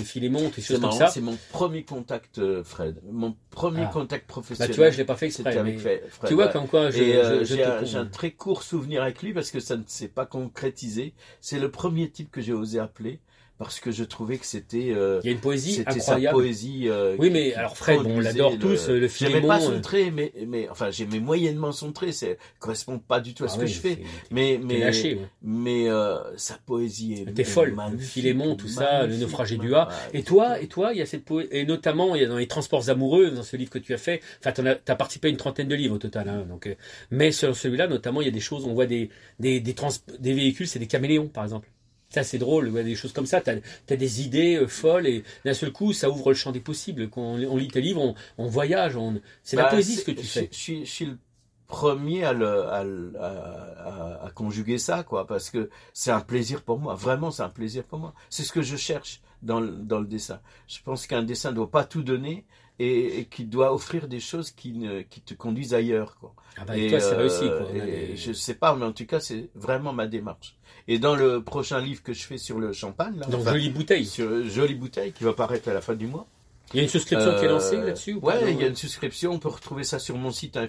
Philémon, 0.05 0.51
choses 0.55 0.67
comme 0.73 0.81
marrant, 0.83 0.97
ça. 0.99 1.09
c'est 1.09 1.21
mon 1.21 1.37
premier 1.51 1.83
contact, 1.83 2.39
Fred. 2.63 3.01
Mon 3.11 3.35
premier 3.51 3.85
Ah. 3.85 3.91
contact 3.93 4.27
Bah, 4.27 4.33
professionnel. 4.33 4.71
tu 4.75 4.77
vois, 4.81 4.91
je 4.91 4.99
l'ai 4.99 5.05
pas 5.05 5.17
fait 5.17 5.31
C'était 5.31 5.49
exprès. 5.51 5.61
avec. 5.61 5.79
Fred. 5.79 6.03
Tu 6.27 6.35
vois, 6.35 6.47
ouais. 6.47 6.53
comme 6.53 6.69
quoi, 6.69 6.91
je, 6.91 7.03
euh, 7.03 7.41
un, 7.41 7.85
j'ai 7.85 7.97
un 7.97 8.07
très 8.07 8.33
court 8.33 8.63
souvenir 8.63 9.03
avec 9.03 9.23
lui 9.23 9.33
parce 9.33 9.51
que 9.51 9.61
ça 9.61 9.77
ne 9.77 9.85
s'est 9.87 10.09
pas 10.09 10.27
concrétisé. 10.27 11.15
C'est 11.41 11.59
le 11.59 11.71
premier 11.71 12.11
type 12.11 12.31
que 12.31 12.41
j'ai 12.41 12.53
osé 12.53 12.79
appeler 12.79 13.21
parce 13.65 13.81
que 13.81 13.91
je 13.91 14.05
trouvais 14.05 14.39
que 14.39 14.47
c'était 14.47 14.93
euh, 14.95 15.21
Il 15.23 15.27
y 15.27 15.31
a 15.31 15.33
une 15.33 15.41
poésie 15.41 15.73
c'était 15.75 16.01
sa 16.01 16.13
incroyable. 16.13 16.37
poésie. 16.39 16.83
euh, 16.89 17.17
Oui, 17.19 17.31
mais 17.31 17.55
alors 17.55 17.77
Fred, 17.77 18.01
bon, 18.03 18.17
on 18.17 18.21
l'adore 18.21 18.59
tous, 18.59 18.89
le 18.89 19.09
J'aimais 19.09 19.41
pas 19.41 19.61
son 19.61 19.73
euh, 19.73 19.81
trait, 19.81 20.11
mais 20.11 20.33
mais 20.47 20.69
enfin 20.69 20.91
j'aimais 20.91 21.21
moyennement 21.21 21.73
son 21.73 21.93
trait. 21.93 22.13
C'est 22.13 22.39
correspond 22.59 22.99
pas 22.99 23.21
du 23.21 23.35
tout 23.35 23.45
à 23.45 23.49
ce 23.49 23.55
ah 23.55 23.59
que 23.61 23.65
oui, 23.65 23.71
je 23.73 23.81
fais. 23.81 23.99
Mais 24.31 24.61
mais 24.63 24.79
lâché. 24.79 25.15
ouais. 25.15 25.29
mais 25.43 25.89
euh, 25.89 26.19
sa 26.37 26.55
poésie 26.55 27.15
est 27.27 27.33
T'es 27.33 27.45
folle. 27.45 27.77
Philémon, 27.99 28.57
tout 28.57 28.69
ça, 28.69 29.07
le 29.07 29.17
naufragé 29.17 29.57
du. 29.57 29.75
A. 29.75 29.89
Et 30.13 30.23
toi, 30.23 30.61
et 30.61 30.67
toi, 30.67 30.93
il 30.93 30.99
y 30.99 31.03
a 31.03 31.07
cette 31.07 31.25
poésie, 31.25 31.49
et 31.53 31.65
notamment, 31.65 32.15
il 32.15 32.23
y 32.23 32.25
a 32.25 32.29
dans 32.29 32.37
les 32.37 32.47
transports 32.47 32.91
amoureux, 32.91 33.31
dans 33.31 33.43
ce 33.43 33.57
livre 33.57 33.71
que 33.71 33.79
tu 33.79 33.95
as 33.95 33.99
fait, 33.99 34.21
enfin, 34.41 34.53
t'en 34.53 34.67
as, 34.67 34.75
t'as 34.75 34.95
participé 34.97 35.29
à 35.29 35.31
une 35.31 35.37
trentaine 35.37 35.69
de 35.69 35.75
livres 35.75 35.95
au 35.95 35.99
total, 35.99 36.29
hein, 36.29 36.45
donc, 36.49 36.67
euh, 36.67 36.75
mais 37.11 37.33
sur 37.33 37.57
celui-là, 37.57 37.87
notamment, 37.89 38.21
il 38.21 38.25
y 38.27 38.29
a 38.29 38.33
des 38.33 38.41
choses, 38.41 38.65
on 38.67 38.75
voit 38.75 38.87
des, 38.87 39.11
des, 39.41 39.61
des, 39.61 39.75
trans, 39.75 39.89
des 40.19 40.35
véhicules, 40.35 40.69
c'est 40.69 40.79
des 40.79 40.87
caméléons, 40.87 41.29
par 41.29 41.45
exemple. 41.45 41.69
Ça, 42.13 42.23
c'est 42.25 42.39
drôle, 42.39 42.69
ouais, 42.69 42.85
des 42.85 42.95
choses 42.95 43.13
comme 43.13 43.27
ça. 43.27 43.41
T'as 43.41 43.57
as 43.91 43.97
des 43.97 44.23
idées 44.23 44.57
euh, 44.57 44.67
folles 44.69 45.07
et 45.07 45.25
d'un 45.45 45.55
seul 45.55 45.73
coup, 45.73 45.93
ça 45.93 46.11
ouvre 46.11 46.31
le 46.31 46.35
champ 46.37 46.53
des 46.53 46.61
possibles. 46.61 47.09
Quand 47.11 47.23
on, 47.23 47.43
on 47.45 47.57
lit 47.57 47.69
tes 47.69 47.81
livres, 47.81 48.03
on, 48.03 48.15
on 48.39 48.47
voyage, 48.49 48.97
on, 48.97 49.21
c'est 49.43 49.57
la 49.57 49.65
Bah, 49.65 49.71
poésie 49.71 49.97
ce 49.97 50.05
que 50.05 50.11
tu 50.13 50.27
fais. 50.27 50.49
Je, 50.53 50.85
suis- 50.85 51.07
le 51.07 51.19
premier 51.67 52.25
à, 52.25 52.33
le, 52.35 52.65
à, 52.69 52.85
le- 52.85 53.15
à- 53.19 54.19
à- 54.21 54.27
à 54.27 54.31
conjuguer 54.31 54.79
ça, 54.79 55.05
quoi, 55.05 55.27
parce 55.27 55.49
que 55.51 55.71
c'est 55.95 56.11
un 56.11 56.21
plaisir 56.21 56.63
pour 56.63 56.79
moi. 56.79 56.95
Vraiment, 56.95 57.31
c'est 57.31 57.43
un 57.43 57.49
plaisir 57.49 57.85
pour 57.85 57.99
moi. 57.99 58.15
C'est 58.31 58.43
ce 58.45 58.53
que 58.53 58.63
je 58.63 58.77
cherche 58.77 59.23
dans 59.43 59.61
dans 59.61 60.01
le 60.01 60.07
dessin. 60.07 60.41
Je 60.69 60.79
pense 60.85 61.07
qu'un 61.07 61.23
dessin 61.23 61.51
ne 61.51 61.57
doit 61.57 61.71
pas 61.71 61.85
tout 61.85 62.03
donner 62.03 62.45
et, 62.79 63.19
et 63.21 63.25
qu'il 63.27 63.49
doit 63.49 63.73
offrir 63.73 64.09
des 64.09 64.21
choses 64.21 64.51
qui, 64.51 64.73
ne, 64.73 65.03
qui 65.03 65.21
te 65.21 65.35
conduisent 65.35 65.75
ailleurs, 65.75 66.17
quoi. 66.21 66.35
Ah 66.59 66.65
bah, 66.67 66.77
et 66.77 66.89
toi, 66.89 67.01
c'est 67.01 67.15
euh, 67.15 67.19
réussi, 67.19 67.49
quoi. 67.49 67.67
Et 67.75 67.81
des- 68.09 68.17
Je 68.17 68.33
sais 68.33 68.55
pas, 68.55 68.75
mais 68.75 68.85
en 68.85 68.93
tout 68.93 69.07
cas, 69.07 69.21
c'est 69.21 69.49
vraiment 69.55 69.93
ma 69.93 70.07
démarche. 70.07 70.57
Et 70.89 70.99
dans 70.99 71.15
le 71.15 71.43
prochain 71.43 71.81
livre 71.81 72.03
que 72.03 72.13
je 72.13 72.25
fais 72.25 72.39
sur 72.39 72.59
le 72.59 72.73
champagne, 72.73 73.19
là, 73.19 73.27
Donc, 73.27 73.41
enfin, 73.43 73.53
jolie 73.53 73.71
bouteille. 73.71 74.05
sur 74.07 74.45
Jolie 74.49 74.75
Bouteille, 74.75 75.13
qui 75.13 75.23
va 75.25 75.33
paraître 75.33 75.69
à 75.69 75.75
la 75.75 75.81
fin 75.81 75.95
du 75.95 76.07
mois. 76.07 76.27
Il 76.75 76.79
y 76.79 76.81
a 76.81 76.83
une 76.85 76.89
souscription 76.89 77.35
qui 77.39 77.45
est 77.45 77.49
lancée 77.49 77.77
Euh, 77.77 77.85
là-dessus 77.87 78.15
ou 78.15 78.21
pas 78.21 78.29
Ouais, 78.37 78.41
Non, 78.41 78.49
il 78.49 78.61
y 78.61 78.65
a 78.65 78.67
une 78.67 78.75
souscription, 78.77 79.33
on 79.33 79.39
peut 79.39 79.49
retrouver 79.51 79.85
ça 79.85 79.99
sur 79.99 80.17
mon 80.17 80.31
site. 80.31 80.57
hein, 80.57 80.67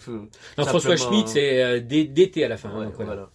Non, 0.57 0.65
François 0.65 0.97
Schmitt, 0.97 1.29
c'est 1.29 1.63
euh, 1.63 1.79
d'été 1.79 2.43
à 2.43 2.49
la 2.49 2.57
fin. 2.57 2.69
hein, 2.69 2.79
Ouais, 2.79 2.85
donc, 2.85 2.95
voilà. 2.95 3.13
voilà. 3.15 3.29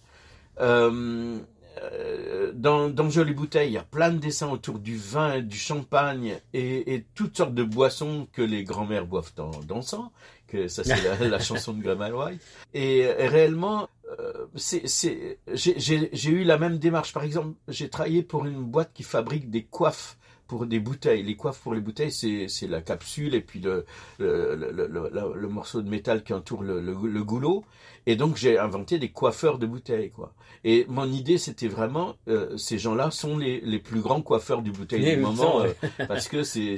Euh, 0.61 1.37
euh, 1.83 2.51
dans, 2.53 2.89
dans 2.89 3.09
Jolie 3.09 3.33
Bouteille, 3.33 3.69
il 3.69 3.73
y 3.73 3.77
a 3.77 3.83
plein 3.83 4.11
de 4.11 4.17
dessins 4.17 4.49
autour 4.49 4.79
du 4.79 4.97
vin, 4.97 5.39
du 5.39 5.57
champagne 5.57 6.39
et, 6.53 6.93
et 6.93 7.05
toutes 7.15 7.37
sortes 7.37 7.53
de 7.53 7.63
boissons 7.63 8.27
que 8.33 8.41
les 8.41 8.63
grands-mères 8.63 9.05
boivent 9.05 9.33
en 9.37 9.51
dansant. 9.65 10.11
Que 10.47 10.67
ça, 10.67 10.83
c'est 10.83 11.01
la, 11.03 11.27
la 11.27 11.39
chanson 11.39 11.73
de 11.73 11.81
Graham 11.81 12.13
White. 12.13 12.41
Et, 12.73 12.99
et 12.99 13.27
réellement, 13.27 13.87
euh, 14.19 14.47
c'est, 14.55 14.87
c'est, 14.87 15.37
j'ai, 15.53 15.79
j'ai, 15.79 16.09
j'ai 16.11 16.31
eu 16.31 16.43
la 16.43 16.57
même 16.57 16.79
démarche. 16.79 17.13
Par 17.13 17.23
exemple, 17.23 17.55
j'ai 17.67 17.89
travaillé 17.89 18.23
pour 18.23 18.45
une 18.45 18.63
boîte 18.63 18.91
qui 18.93 19.03
fabrique 19.03 19.49
des 19.49 19.63
coiffes 19.63 20.17
pour 20.49 20.65
des 20.65 20.79
bouteilles. 20.79 21.23
Les 21.23 21.37
coiffes 21.37 21.59
pour 21.59 21.73
les 21.73 21.79
bouteilles, 21.79 22.11
c'est, 22.11 22.67
la 22.67 22.81
capsule 22.81 23.35
et 23.35 23.41
puis 23.41 23.61
le, 23.61 23.85
le, 24.17 24.55
le, 24.55 24.71
le, 24.71 24.87
le- 24.87 25.33
le 25.35 25.47
morceau 25.47 25.81
de 25.81 25.89
métal 25.89 26.23
qui 26.23 26.33
entoure 26.33 26.63
le, 26.63 26.81
goulot. 27.23 27.63
Et 28.07 28.15
donc, 28.15 28.35
j'ai 28.35 28.57
inventé 28.57 28.97
des 28.97 29.09
coiffeurs 29.09 29.59
de 29.59 29.67
bouteilles, 29.67 30.09
quoi. 30.09 30.33
Et 30.63 30.85
mon 30.89 31.09
idée, 31.11 31.37
c'était 31.37 31.67
vraiment, 31.67 32.15
euh, 32.27 32.57
ces 32.57 32.79
gens-là 32.79 33.11
sont 33.11 33.37
les, 33.37 33.61
les 33.61 33.77
plus 33.79 34.01
grands 34.01 34.21
coiffeurs 34.21 34.61
du 34.61 34.71
bouteille 34.71 35.15
du 35.15 35.21
moment, 35.21 35.61
euh, 35.61 35.71
parce 36.07 36.27
que 36.27 36.43
c'est, 36.43 36.77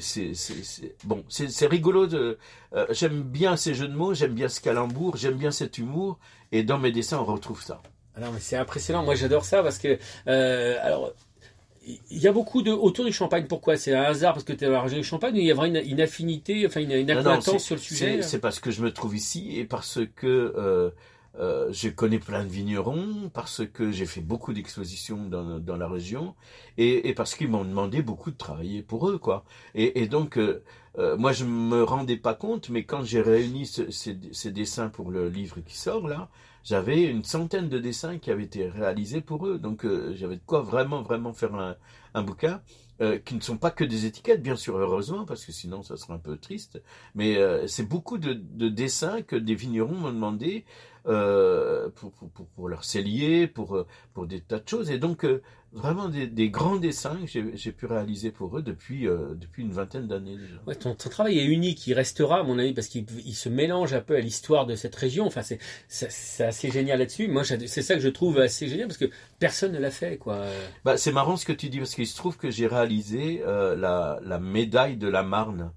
bon, 1.06 1.24
c'est, 1.30 1.66
rigolo 1.68 2.06
de, 2.08 2.38
euh, 2.76 2.86
j'aime 2.90 3.24
bien 3.24 3.56
ces 3.56 3.74
jeux 3.74 3.88
de 3.88 3.96
mots, 3.96 4.14
j'aime 4.14 4.34
bien 4.34 4.50
ce 4.50 4.60
calembour, 4.60 5.16
j'aime 5.16 5.36
bien 5.36 5.52
cet 5.52 5.78
humour, 5.78 6.20
et 6.52 6.64
dans 6.64 6.78
mes 6.78 6.92
dessins, 6.92 7.20
on 7.20 7.26
retrouve 7.26 7.64
ça. 7.64 7.82
Ah 8.16 8.20
non, 8.20 8.32
mais 8.34 8.40
c'est 8.42 8.58
impressionnant. 8.58 9.04
Moi, 9.04 9.16
j'adore 9.16 9.46
ça 9.46 9.64
parce 9.64 9.78
que, 9.78 9.98
euh, 10.28 10.78
alors, 10.82 11.14
il 11.86 12.18
y 12.22 12.28
a 12.28 12.32
beaucoup 12.32 12.62
de 12.62 12.72
autour 12.72 13.06
du 13.06 13.12
champagne. 13.14 13.46
Pourquoi? 13.48 13.78
C'est 13.78 13.94
un 13.94 14.04
hasard 14.04 14.34
parce 14.34 14.44
que 14.46 14.54
tu 14.54 14.64
es 14.64 14.68
dans 14.68 14.74
la 14.74 14.82
région 14.82 14.98
du 15.00 15.04
champagne 15.04 15.36
ou 15.36 15.38
il 15.40 15.46
y 15.46 15.52
a 15.52 15.56
vraiment 15.56 15.80
une, 15.80 15.90
une 15.90 16.02
affinité, 16.02 16.66
enfin 16.68 16.82
une, 16.82 16.92
une 16.92 17.12
acquaintance 17.12 17.64
sur 17.66 17.76
le 17.76 17.82
sujet? 17.82 18.22
c'est 18.22 18.40
parce 18.40 18.60
que 18.60 18.72
je 18.72 18.82
me 18.84 18.92
trouve 18.94 19.16
ici 19.16 19.58
et 19.58 19.66
parce 19.66 20.00
que 20.16 20.28
euh, 20.58 20.92
euh, 21.40 21.70
je 21.72 21.90
connais 21.90 22.20
plein 22.20 22.44
de 22.44 22.50
vignerons, 22.50 23.30
parce 23.34 23.62
que 23.66 23.92
j'ai 23.92 24.06
fait 24.06 24.22
beaucoup 24.22 24.54
d'expositions 24.54 25.26
dans, 25.26 25.60
dans 25.60 25.78
la 25.78 25.88
région 25.88 26.36
et, 26.78 27.10
et 27.10 27.14
parce 27.14 27.36
qu'ils 27.36 27.48
m'ont 27.50 27.64
demandé 27.66 28.02
beaucoup 28.02 28.32
de 28.32 28.38
travailler 28.38 28.82
pour 28.84 29.10
eux, 29.10 29.18
quoi. 29.18 29.46
Et, 29.76 30.02
et 30.02 30.08
donc, 30.08 30.38
euh, 30.38 30.62
euh, 30.98 31.16
moi, 31.18 31.32
je 31.32 31.46
me 31.46 31.84
rendais 31.84 32.18
pas 32.18 32.34
compte, 32.34 32.70
mais 32.70 32.84
quand 32.84 33.04
j'ai 33.04 33.22
réuni 33.22 33.66
ce- 33.66 33.90
ces, 33.92 34.18
ces 34.34 34.52
dessins 34.52 34.90
pour 34.90 35.10
le 35.12 35.30
livre 35.30 35.60
qui 35.66 35.78
sort 35.78 36.08
là, 36.08 36.30
j'avais 36.64 37.04
une 37.04 37.24
centaine 37.24 37.70
de 37.70 37.80
dessins 37.80 38.18
qui 38.20 38.32
avaient 38.32 38.44
été 38.44 38.68
réalisés 38.70 39.22
pour 39.22 39.48
eux. 39.48 39.58
Donc, 39.60 39.86
euh, 39.86 40.14
j'avais 40.16 40.36
de 40.38 40.42
quoi 40.46 40.62
vraiment, 40.62 41.02
vraiment 41.02 41.34
faire 41.34 41.56
un, 41.56 41.76
un 42.14 42.24
bouquin. 42.24 42.62
euh, 43.02 43.18
qui 43.18 43.34
ne 43.36 43.42
sont 43.42 43.58
pas 43.58 43.72
que 43.72 43.84
des 43.84 44.06
étiquettes, 44.06 44.44
bien 44.44 44.56
sûr, 44.56 44.78
heureusement, 44.78 45.26
parce 45.26 45.44
que 45.46 45.52
sinon 45.52 45.82
ça 45.82 45.98
serait 45.98 46.14
un 46.14 46.20
peu 46.20 46.38
triste. 46.38 46.82
Mais 47.16 47.38
euh, 47.38 47.66
c'est 47.68 47.88
beaucoup 47.88 48.18
de, 48.20 48.34
de 48.34 48.70
dessins 48.70 49.24
que 49.24 49.36
des 49.36 49.56
vignerons 49.56 49.96
m'ont 49.96 50.12
demandé 50.12 50.66
euh, 51.08 51.90
pour, 51.96 52.12
pour, 52.12 52.30
pour, 52.30 52.46
pour 52.48 52.70
leur 52.70 52.84
cellier, 52.84 53.48
pour, 53.48 53.76
euh, 53.76 53.88
pour 54.14 54.28
des 54.28 54.42
tas 54.42 54.60
de 54.60 54.68
choses. 54.68 54.92
Et 54.92 55.00
donc, 55.00 55.26
euh, 55.26 55.42
vraiment 55.74 56.10
des, 56.10 56.28
des 56.28 56.50
grands 56.50 56.76
dessins 56.76 57.18
que 57.26 57.56
j'ai 57.56 57.72
pu 57.72 57.86
réaliser 57.86 58.30
pour 58.30 58.58
eux 58.58 58.62
depuis, 58.62 59.08
euh, 59.08 59.34
depuis 59.36 59.64
une 59.64 59.72
vingtaine 59.72 60.08
d'années 60.08 60.38
déjà. 60.38 60.62
Ouais, 60.68 60.76
ton, 60.76 60.96
ton 60.96 61.10
travail 61.10 61.40
est 61.40 61.46
unique, 61.46 61.88
il 61.88 61.94
restera 61.94 62.40
à 62.40 62.44
mon 62.44 62.60
avis 62.60 62.74
parce 62.74 62.88
qu'il 62.88 63.06
il 63.26 63.34
se 63.34 63.50
mélange 63.50 63.94
un 63.94 64.02
peu 64.02 64.16
à 64.16 64.20
l'histoire 64.20 64.66
de 64.66 64.76
cette 64.76 64.96
région. 64.96 65.26
Enfin, 65.26 65.42
c'est 65.44 65.60
c'est 65.88 66.44
assez 66.44 66.70
génial 66.72 67.00
là-dessus. 67.00 67.28
Moi, 67.28 67.44
c'est 67.46 67.68
ça 67.68 67.96
que 67.96 68.02
je 68.02 68.10
trouve 68.10 68.40
assez 68.40 68.68
génial 68.68 68.88
parce 68.88 68.98
que 68.98 69.10
personne 69.40 69.72
ne 69.72 69.80
l'a 69.80 69.92
fait, 69.92 70.18
quoi. 70.18 70.46
Bah, 70.84 70.98
c'est 70.98 71.12
marrant 71.14 71.38
ce 71.38 71.46
que 71.46 71.54
tu 71.54 71.70
dis 71.70 71.78
parce 71.80 71.96
qu'il 71.96 72.08
se 72.08 72.18
trouve 72.18 72.38
que 72.38 72.52
j'ai 72.52 72.68
réalisé 72.68 73.42
euh, 73.46 73.76
la, 73.76 74.20
la 74.24 74.40
médaille 74.40 74.98
de 74.98 75.08
la 75.08 75.24
Marne. 75.24 75.72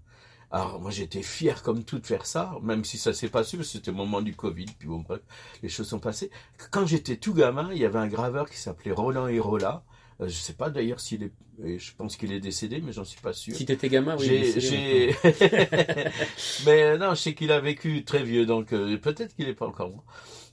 Alors 0.54 0.80
moi 0.80 0.92
j'étais 0.92 1.22
fier 1.22 1.64
comme 1.64 1.82
tout 1.82 1.98
de 1.98 2.06
faire 2.06 2.26
ça, 2.26 2.52
même 2.62 2.84
si 2.84 2.96
ça 2.96 3.12
s'est 3.12 3.28
pas 3.28 3.42
su 3.42 3.56
parce 3.56 3.70
que 3.70 3.72
c'était 3.78 3.90
au 3.90 3.94
moment 3.94 4.22
du 4.22 4.36
Covid, 4.36 4.66
puis 4.78 4.86
bon 4.86 5.00
bref, 5.00 5.20
les 5.64 5.68
choses 5.68 5.88
sont 5.88 5.98
passées. 5.98 6.30
Quand 6.70 6.86
j'étais 6.86 7.16
tout 7.16 7.34
gamin, 7.34 7.70
il 7.72 7.78
y 7.78 7.84
avait 7.84 7.98
un 7.98 8.06
graveur 8.06 8.48
qui 8.48 8.56
s'appelait 8.56 8.92
Roland 8.92 9.26
Hirola. 9.26 9.82
Euh, 10.20 10.28
je 10.28 10.34
sais 10.34 10.52
pas 10.52 10.70
d'ailleurs 10.70 11.00
s'il 11.00 11.24
est, 11.24 11.32
je 11.58 11.90
pense 11.98 12.16
qu'il 12.16 12.32
est 12.32 12.38
décédé, 12.38 12.80
mais 12.80 12.92
j'en 12.92 13.02
suis 13.02 13.20
pas 13.20 13.32
sûr. 13.32 13.52
Si 13.52 13.66
t'étais 13.66 13.88
gamin, 13.88 14.16
oui. 14.16 14.54
J'ai... 14.56 15.16
mais 16.66 16.84
euh, 16.84 16.98
non, 16.98 17.16
je 17.16 17.20
sais 17.20 17.34
qu'il 17.34 17.50
a 17.50 17.58
vécu 17.58 18.04
très 18.04 18.22
vieux, 18.22 18.46
donc 18.46 18.72
euh, 18.72 18.96
peut-être 18.96 19.34
qu'il 19.34 19.48
est 19.48 19.54
pas 19.54 19.66
encore 19.66 19.90
mort. 19.90 20.04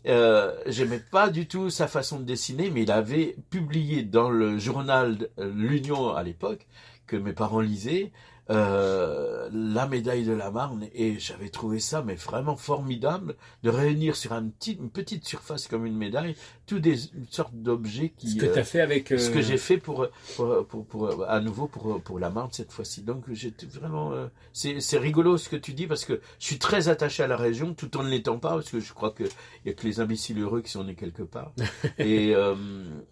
Euh, 0.08 0.56
j'aimais 0.66 1.00
pas 1.00 1.30
du 1.30 1.48
tout 1.48 1.70
sa 1.70 1.88
façon 1.88 2.20
de 2.20 2.24
dessiner, 2.24 2.70
mais 2.72 2.84
il 2.84 2.92
avait 2.92 3.36
publié 3.50 4.04
dans 4.04 4.30
le 4.30 4.58
journal 4.58 5.30
euh, 5.38 5.52
L'Union 5.54 6.16
à 6.16 6.24
l'époque, 6.24 6.66
que 7.08 7.18
mes 7.18 7.34
parents 7.34 7.60
lisaient, 7.62 8.12
euh, 8.50 9.50
la 9.54 9.88
médaille 9.88 10.26
de 10.26 10.34
la 10.34 10.52
Marne, 10.52 10.88
et 10.94 11.18
j'avais 11.20 11.50
trouvé 11.50 11.80
ça 11.80 12.02
mais 12.02 12.16
vraiment 12.16 12.56
formidable 12.58 13.36
de 13.64 13.70
réunir 13.70 14.16
sur 14.16 14.34
un 14.34 14.44
petit, 14.48 14.74
une 14.74 14.90
petite 14.90 15.26
surface 15.26 15.68
comme 15.68 15.86
une 15.86 15.96
médaille 15.96 16.36
tous 16.66 16.80
des 16.80 17.06
une 17.14 17.28
sorte 17.30 17.54
d'objets 17.54 18.10
qui 18.18 18.32
Ce 18.32 18.36
que 18.38 18.46
euh, 18.48 18.60
as 18.60 18.64
fait 18.64 18.82
avec. 18.82 19.08
ce 19.10 19.14
euh, 19.30 19.34
que 19.34 19.42
j'ai 19.42 19.58
fait 19.58 19.78
pour, 19.78 20.08
pour, 20.36 20.66
pour, 20.68 20.86
pour- 20.86 21.30
à 21.30 21.40
nouveau 21.40 21.68
pour, 21.68 22.02
pour 22.02 22.20
la 22.20 22.30
Marne 22.30 22.50
cette 22.52 22.72
fois-ci. 22.74 23.04
Donc 23.04 23.24
j'étais 23.32 23.68
vraiment, 23.68 24.12
euh, 24.12 24.28
c'est, 24.54 24.82
c'est 24.82 24.98
rigolo 24.98 25.38
ce 25.38 25.48
que 25.48 25.56
tu 25.56 25.74
dis 25.74 25.88
parce 25.88 26.04
que 26.04 26.20
je 26.40 26.46
suis 26.46 26.60
très 26.60 26.90
attaché 26.90 27.24
à 27.24 27.28
la 27.28 27.38
région 27.38 27.74
tout 27.74 27.96
en 27.96 28.04
ne 28.04 28.10
l'étant 28.10 28.38
pas 28.40 28.52
parce 28.56 28.70
que 28.70 28.80
je 28.80 28.94
crois 28.94 29.12
que 29.12 29.24
il 29.24 29.68
y 29.68 29.70
a 29.70 29.74
que 29.74 29.86
les 29.88 30.00
imbéciles 30.02 30.40
heureux 30.42 30.62
qui 30.62 30.72
sont 30.72 30.84
nés 30.84 30.96
quelque 30.96 31.24
part. 31.24 31.54
et, 32.00 32.36
euh, 32.36 32.56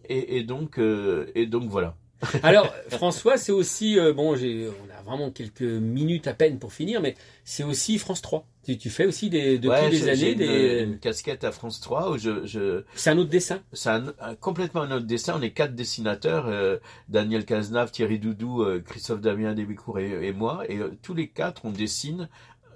et, 0.06 0.38
et 0.38 0.44
donc, 0.44 0.80
euh, 0.80 1.32
et 1.36 1.46
donc 1.46 1.70
voilà. 1.70 1.96
Alors, 2.44 2.74
François, 2.90 3.38
c'est 3.38 3.52
aussi. 3.52 3.98
euh, 3.98 4.14
bon, 4.14 4.36
j'ai, 4.36 4.68
on 4.68 4.98
a 4.98 5.02
vraiment 5.04 5.32
quelques 5.32 5.62
minutes 5.62 6.28
à 6.28 6.34
peine 6.34 6.60
pour 6.60 6.74
finir, 6.74 7.02
mais 7.02 7.16
c'est 7.46 7.64
aussi 7.64 7.98
France 7.98 8.22
3. 8.22 8.46
Tu, 8.66 8.78
tu 8.78 8.90
fais 8.90 9.06
aussi 9.06 9.30
des, 9.30 9.58
depuis 9.58 9.70
Ouais, 9.70 9.90
des 9.90 10.10
années 10.10 10.32
une, 10.34 10.38
des. 10.38 10.80
une 10.84 11.00
casquette 11.00 11.44
à 11.46 11.52
France 11.52 11.80
3 11.80 12.12
où 12.12 12.18
je, 12.18 12.46
je, 12.46 12.84
C'est 12.94 13.10
un 13.10 13.18
autre 13.18 13.30
dessin. 13.30 13.62
c'est 13.74 13.90
un, 13.90 14.14
un- 14.20 14.36
complètement 14.36 14.82
un 14.82 14.92
autre 14.92 15.06
dessin. 15.06 15.36
On 15.38 15.42
est 15.42 15.52
quatre 15.52 15.76
dessinateurs, 15.76 16.46
euh, 16.48 16.78
Daniel 17.08 17.46
Cazenave, 17.46 17.92
Thierry 17.92 18.20
Doudou, 18.20 18.64
euh, 18.64 18.82
Christophe 18.86 19.22
Damien 19.22 19.54
Desbicourt 19.54 20.00
et, 20.00 20.28
et 20.28 20.34
moi. 20.34 20.64
Et 20.70 20.78
euh, 20.80 20.92
tous 21.02 21.14
les 21.14 21.30
quatre, 21.30 21.64
on 21.66 21.72
dessine 21.72 22.28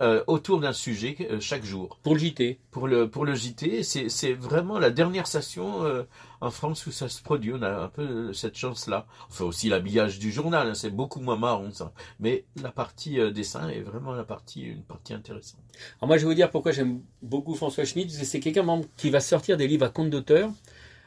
euh, 0.01 0.23
autour 0.25 0.59
d'un 0.59 0.73
sujet 0.73 1.15
euh, 1.29 1.39
chaque 1.39 1.63
jour. 1.63 1.99
Pour 2.01 2.15
le 2.15 2.19
JT. 2.19 2.59
Pour 2.71 2.87
le, 2.87 3.07
pour 3.09 3.25
le 3.25 3.35
JT, 3.35 3.83
c'est, 3.83 4.33
vraiment 4.33 4.79
la 4.79 4.89
dernière 4.89 5.27
station 5.27 5.85
euh, 5.85 6.03
en 6.41 6.49
France 6.49 6.87
où 6.87 6.91
ça 6.91 7.09
se 7.09 7.21
produit. 7.21 7.53
On 7.53 7.61
a 7.61 7.69
un 7.69 7.87
peu 7.89 8.33
cette 8.33 8.57
chance-là. 8.57 9.05
On 9.29 9.33
fait 9.33 9.43
aussi 9.43 9.69
l'habillage 9.69 10.17
du 10.17 10.31
journal, 10.31 10.67
hein, 10.67 10.73
c'est 10.73 10.89
beaucoup 10.89 11.19
moins 11.19 11.37
marrant 11.37 11.71
ça. 11.71 11.93
Mais 12.19 12.43
la 12.61 12.71
partie 12.71 13.19
dessin 13.31 13.69
est 13.69 13.81
vraiment 13.81 14.13
la 14.13 14.23
partie, 14.23 14.63
une 14.63 14.83
partie 14.83 15.13
intéressante. 15.13 15.61
Alors 15.99 16.07
moi, 16.07 16.17
je 16.17 16.23
vais 16.23 16.29
vous 16.29 16.35
dire 16.35 16.49
pourquoi 16.49 16.71
j'aime 16.71 17.01
beaucoup 17.21 17.53
François 17.53 17.85
Schmitt, 17.85 18.09
c'est 18.09 18.39
quelqu'un 18.39 18.81
qui 18.97 19.11
va 19.11 19.19
sortir 19.19 19.57
des 19.57 19.67
livres 19.67 19.85
à 19.85 19.89
compte 19.89 20.09
d'auteur, 20.09 20.49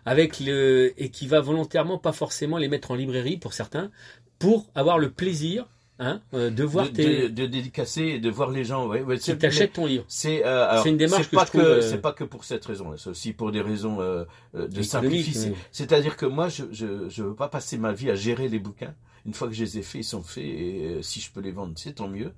avec 0.04 0.38
le 0.38 0.94
et 0.96 1.10
qui 1.10 1.26
va 1.26 1.40
volontairement 1.40 1.98
pas 1.98 2.12
forcément 2.12 2.56
les 2.56 2.68
mettre 2.68 2.92
en 2.92 2.94
librairie 2.94 3.36
pour 3.36 3.52
certains, 3.52 3.90
pour 4.38 4.66
avoir 4.74 4.98
le 4.98 5.10
plaisir 5.10 5.66
hein, 5.98 6.20
euh, 6.34 6.50
de 6.50 6.64
voir 6.64 6.86
de, 6.86 6.90
tes, 6.92 7.22
de, 7.22 7.28
de 7.28 7.46
dédicacer 7.46 8.02
et 8.02 8.18
de 8.18 8.30
voir 8.30 8.50
les 8.50 8.64
gens. 8.64 8.86
Ouais, 8.86 9.02
ouais, 9.02 9.16
qui 9.18 9.24
c'est- 9.24 9.36
t'achètent 9.38 9.72
ton 9.74 9.86
livre. 9.86 10.04
C'est 10.08 10.44
euh, 10.44 10.68
alors, 10.68 10.82
C'est 10.82 10.90
une 10.90 10.96
démarche 10.96 11.30
que 11.30 11.36
pas 11.36 11.44
je 11.44 11.50
trouve, 11.50 11.60
que 11.62 11.66
euh, 11.66 11.80
c'est 11.82 11.98
pas 12.00 12.12
que 12.12 12.24
pour 12.24 12.44
cette 12.44 12.64
raison. 12.64 12.96
C'est 12.96 13.10
aussi 13.10 13.32
pour 13.32 13.52
des 13.52 13.60
raisons 13.60 14.00
euh, 14.00 14.24
de 14.54 14.82
simplifier. 14.82 15.50
oui. 15.50 15.56
C'est-à-dire 15.72 16.16
que 16.16 16.26
moi, 16.26 16.48
je, 16.48 16.64
je 16.72 17.08
je 17.08 17.22
veux 17.22 17.34
pas 17.34 17.48
passer 17.48 17.78
ma 17.78 17.92
vie 17.92 18.10
à 18.10 18.14
gérer 18.14 18.48
les 18.48 18.58
bouquins. 18.58 18.94
Une 19.26 19.34
fois 19.34 19.48
que 19.48 19.54
je 19.54 19.64
les 19.64 19.78
ai 19.78 19.82
faits, 19.82 20.02
ils 20.02 20.04
sont 20.04 20.22
faits 20.22 20.44
et 20.44 20.98
si 21.02 21.20
je 21.20 21.30
peux 21.32 21.40
les 21.40 21.50
vendre, 21.50 21.72
c'est 21.76 21.94
tant 21.96 22.08
mieux. 22.08 22.32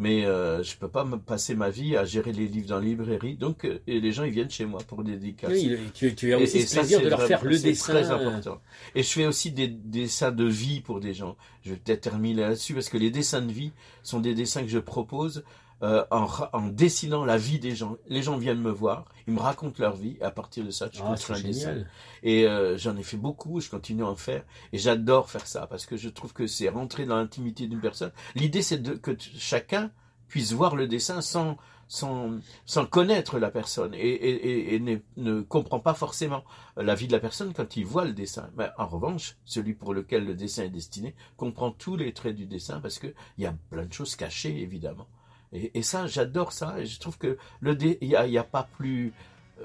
Mais 0.00 0.24
euh, 0.24 0.62
je 0.62 0.76
peux 0.76 0.86
pas 0.88 1.04
me 1.04 1.16
passer 1.16 1.56
ma 1.56 1.70
vie 1.70 1.96
à 1.96 2.04
gérer 2.04 2.32
les 2.32 2.46
livres 2.46 2.68
dans 2.68 2.78
les 2.78 2.90
librairies. 2.90 3.34
Donc 3.36 3.64
euh, 3.64 3.80
et 3.88 3.98
les 4.00 4.12
gens 4.12 4.22
ils 4.22 4.30
viennent 4.32 4.48
chez 4.48 4.64
moi 4.64 4.80
pour 4.86 5.02
des 5.02 5.16
dédicaces. 5.16 5.50
Oui, 5.50 5.76
tu, 5.92 6.14
tu 6.14 6.32
as 6.32 6.38
Et- 6.38 6.42
aussi 6.44 6.58
et 6.58 6.60
ce 6.62 6.68
ça, 6.68 6.80
plaisir 6.80 6.98
c'est 7.00 7.04
de 7.04 7.10
leur 7.10 7.22
faire 7.22 7.44
le 7.44 7.56
c'est 7.56 7.62
dessin. 7.70 7.92
très 7.94 8.10
euh, 8.12 8.14
important. 8.14 8.60
Et 8.94 9.02
je 9.02 9.08
fais 9.08 9.26
aussi 9.26 9.50
des, 9.50 9.66
des 9.66 10.02
dessins 10.02 10.30
de 10.30 10.44
vie 10.44 10.80
pour 10.80 11.00
des 11.00 11.14
gens. 11.14 11.36
Je 11.64 11.70
vais 11.70 11.76
peut-être 11.76 12.02
terminer 12.02 12.42
là-dessus 12.42 12.74
parce 12.74 12.88
que 12.88 12.96
les 12.96 13.10
dessins 13.10 13.42
de 13.42 13.50
vie 13.52 13.72
sont 14.04 14.20
des 14.20 14.34
dessins 14.34 14.62
que 14.62 14.68
je 14.68 14.78
propose 14.78 15.42
euh, 15.82 16.04
en, 16.10 16.26
en 16.52 16.66
dessinant 16.68 17.24
la 17.24 17.36
vie 17.38 17.58
des 17.60 17.74
gens. 17.76 17.96
Les 18.08 18.22
gens 18.22 18.36
viennent 18.36 18.60
me 18.60 18.70
voir, 18.70 19.04
ils 19.26 19.32
me 19.34 19.40
racontent 19.40 19.76
leur 19.78 19.96
vie. 19.96 20.16
Et 20.20 20.24
à 20.24 20.30
partir 20.30 20.64
de 20.64 20.70
ça, 20.70 20.88
je 20.92 21.00
Ah, 21.02 21.06
construis 21.06 21.36
un 21.36 21.40
dessin. 21.42 21.76
Et 22.22 22.46
euh, 22.46 22.76
j'en 22.76 22.96
ai 22.96 23.02
fait 23.02 23.16
beaucoup, 23.16 23.60
je 23.60 23.70
continue 23.70 24.02
à 24.02 24.06
en 24.08 24.16
faire. 24.16 24.44
Et 24.72 24.78
j'adore 24.78 25.30
faire 25.30 25.46
ça 25.46 25.66
parce 25.66 25.86
que 25.86 25.96
je 25.96 26.08
trouve 26.08 26.32
que 26.32 26.46
c'est 26.46 26.68
rentrer 26.68 27.06
dans 27.06 27.16
l'intimité 27.16 27.66
d'une 27.66 27.80
personne. 27.80 28.12
L'idée, 28.34 28.62
c'est 28.62 28.78
de, 28.78 28.94
que 28.94 29.16
chacun 29.36 29.90
puisse 30.28 30.52
voir 30.52 30.76
le 30.76 30.88
dessin 30.88 31.20
sans, 31.22 31.56
sans, 31.86 32.38
sans 32.66 32.84
connaître 32.84 33.38
la 33.38 33.50
personne 33.50 33.94
et, 33.94 33.98
et, 33.98 34.30
et, 34.30 34.74
et 34.74 34.80
ne, 34.80 34.96
ne 35.16 35.40
comprend 35.40 35.80
pas 35.80 35.94
forcément 35.94 36.44
la 36.76 36.94
vie 36.94 37.06
de 37.06 37.12
la 37.12 37.20
personne 37.20 37.54
quand 37.54 37.76
il 37.76 37.86
voit 37.86 38.04
le 38.04 38.12
dessin. 38.12 38.50
Mais 38.56 38.68
en 38.76 38.86
revanche, 38.86 39.36
celui 39.44 39.74
pour 39.74 39.94
lequel 39.94 40.26
le 40.26 40.34
dessin 40.34 40.64
est 40.64 40.70
destiné 40.70 41.14
comprend 41.36 41.70
tous 41.70 41.96
les 41.96 42.12
traits 42.12 42.36
du 42.36 42.46
dessin 42.46 42.80
parce 42.80 42.98
que 42.98 43.06
il 43.38 43.44
y 43.44 43.46
a 43.46 43.54
plein 43.70 43.86
de 43.86 43.92
choses 43.92 44.16
cachées, 44.16 44.60
évidemment. 44.60 45.06
Et, 45.52 45.78
et 45.78 45.82
ça, 45.82 46.06
j'adore 46.06 46.52
ça. 46.52 46.76
Et 46.78 46.86
je 46.86 46.98
trouve 47.00 47.18
que 47.18 47.38
le 47.60 47.76
il 47.80 48.08
y 48.08 48.38
a, 48.38 48.42
pas 48.44 48.68
plus 48.76 49.12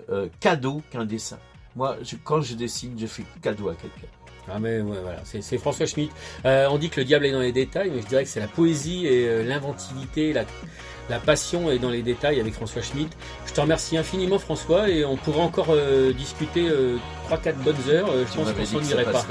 euh, 0.09 0.27
cadeau 0.39 0.81
qu'un 0.91 1.05
dessin. 1.05 1.39
Moi, 1.75 1.97
je- 2.03 2.15
quand 2.23 2.41
je 2.41 2.55
dessine, 2.55 2.97
je 2.99 3.07
fais 3.07 3.23
cadeau 3.41 3.69
à 3.69 3.75
quelqu'un. 3.75 4.07
Ah 4.51 4.59
mais 4.59 4.81
ouais, 4.81 4.97
voilà, 5.01 5.19
c'est 5.23 5.57
François 5.57 5.85
Schmitt. 5.85 6.11
Euh, 6.45 6.67
on 6.69 6.77
dit 6.77 6.89
que 6.89 6.99
le 6.99 7.05
diable 7.05 7.25
est 7.25 7.31
dans 7.31 7.39
les 7.39 7.53
détails, 7.53 7.89
mais 7.91 8.01
je 8.01 8.07
dirais 8.07 8.23
que 8.23 8.29
c'est 8.29 8.41
la 8.41 8.47
poésie 8.49 9.07
et 9.07 9.25
euh, 9.25 9.43
l'inventivité, 9.43 10.33
la, 10.33 10.43
la 11.09 11.19
passion 11.19 11.71
est 11.71 11.79
dans 11.79 11.89
les 11.89 12.01
détails 12.01 12.41
avec 12.41 12.53
François 12.53 12.81
Schmitt. 12.81 13.09
Je 13.45 13.53
te 13.53 13.61
remercie 13.61 13.97
infiniment 13.97 14.37
François 14.39 14.89
et 14.89 15.05
on 15.05 15.15
pourra 15.15 15.43
encore 15.43 15.67
euh, 15.69 16.11
discuter 16.11 16.67
euh, 16.69 16.97
3-4 17.29 17.53
bonnes 17.63 17.89
heures. 17.89 18.09
Euh, 18.11 18.25
je 18.27 18.31
Tu 18.33 18.37
pense 18.37 18.51
qu'on 18.51 18.65
s'ennuierait 18.65 19.05
pas. 19.09 19.25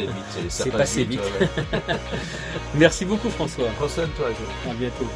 C'est 0.49 0.71
passé 0.71 1.05
vite. 1.05 1.21
ouais. 1.41 1.49
Merci 2.77 3.05
beaucoup 3.05 3.29
François. 3.29 3.65
De 3.67 4.07
toi, 4.17 4.29
Jo. 4.31 4.71
À 4.71 4.75
bientôt. 4.75 5.07